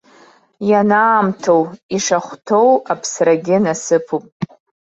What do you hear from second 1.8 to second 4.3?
ишахәҭоу аԥсрагьы насыԥуп.